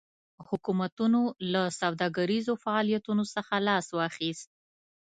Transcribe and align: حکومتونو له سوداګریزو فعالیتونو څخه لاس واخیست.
حکومتونو 0.49 1.21
له 1.53 1.63
سوداګریزو 1.79 2.53
فعالیتونو 2.63 3.23
څخه 3.35 3.53
لاس 3.67 3.87
واخیست. 3.99 4.49